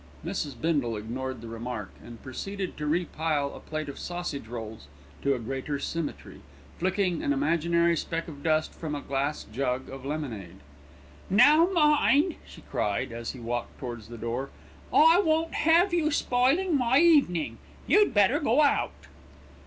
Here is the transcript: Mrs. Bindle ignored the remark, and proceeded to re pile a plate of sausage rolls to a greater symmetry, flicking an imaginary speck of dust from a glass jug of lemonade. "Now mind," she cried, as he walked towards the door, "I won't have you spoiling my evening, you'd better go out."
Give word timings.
Mrs. 0.25 0.59
Bindle 0.59 0.97
ignored 0.97 1.41
the 1.41 1.47
remark, 1.47 1.91
and 2.03 2.23
proceeded 2.23 2.75
to 2.75 2.87
re 2.87 3.05
pile 3.05 3.53
a 3.53 3.59
plate 3.59 3.87
of 3.87 3.99
sausage 3.99 4.47
rolls 4.47 4.87
to 5.21 5.35
a 5.35 5.39
greater 5.39 5.77
symmetry, 5.77 6.41
flicking 6.79 7.21
an 7.21 7.31
imaginary 7.31 7.95
speck 7.95 8.27
of 8.27 8.41
dust 8.41 8.73
from 8.73 8.95
a 8.95 9.01
glass 9.01 9.43
jug 9.53 9.89
of 9.89 10.03
lemonade. 10.03 10.55
"Now 11.29 11.67
mind," 11.67 12.37
she 12.47 12.61
cried, 12.63 13.11
as 13.11 13.33
he 13.33 13.39
walked 13.39 13.77
towards 13.77 14.07
the 14.07 14.17
door, 14.17 14.49
"I 14.91 15.19
won't 15.19 15.53
have 15.53 15.93
you 15.93 16.09
spoiling 16.09 16.75
my 16.75 16.97
evening, 16.97 17.59
you'd 17.85 18.11
better 18.11 18.39
go 18.39 18.63
out." 18.63 19.05